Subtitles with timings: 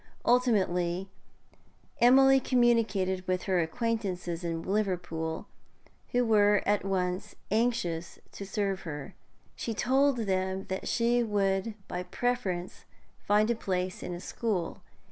[0.25, 1.11] Ultimately,
[1.99, 5.45] Emily communicated with her acquaintances in Liverpool,
[6.11, 9.13] who were at once anxious to serve her.
[9.55, 12.85] She told them that she would by preference
[13.19, 14.81] find a place in a school.